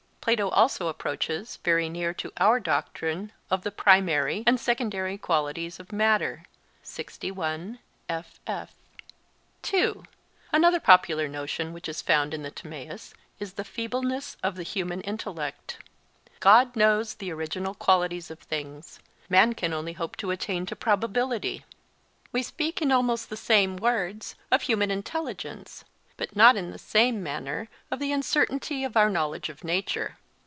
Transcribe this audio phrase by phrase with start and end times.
[0.23, 5.91] Plato also approaches very near to our doctrine of the primary and secondary qualities of
[5.91, 6.43] matter.
[6.83, 7.83] (2)
[10.53, 15.01] Another popular notion which is found in the Timaeus, is the feebleness of the human
[15.01, 21.65] intellect—'God knows the original qualities of things; man can only hope to attain to probability.'
[22.31, 25.83] We speak in almost the same words of human intelligence,
[26.17, 30.17] but not in the same manner of the uncertainty of our knowledge of nature.